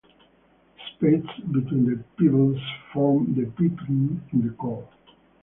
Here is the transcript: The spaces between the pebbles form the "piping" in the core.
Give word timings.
The 0.77 0.93
spaces 1.21 1.45
between 1.51 1.85
the 1.85 2.03
pebbles 2.17 2.57
form 2.91 3.35
the 3.35 3.45
"piping" 3.51 4.19
in 4.33 4.41
the 4.41 4.49
core. 4.55 4.89